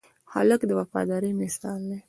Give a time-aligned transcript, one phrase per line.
[0.33, 1.97] هلک د وفادارۍ مثال دی.